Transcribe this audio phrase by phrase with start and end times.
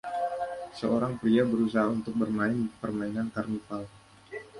[0.79, 3.83] Seorang pria berusaha untuk bermain permainan karnival.